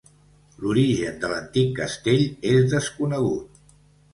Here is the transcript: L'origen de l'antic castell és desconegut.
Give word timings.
L'origen 0.61 1.19
de 1.25 1.29
l'antic 1.33 1.69
castell 1.81 2.25
és 2.55 2.67
desconegut. 2.73 3.63